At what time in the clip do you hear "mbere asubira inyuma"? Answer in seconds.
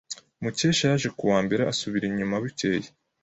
1.45-2.35